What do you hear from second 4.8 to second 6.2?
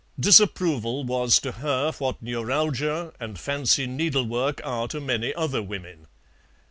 to many other women.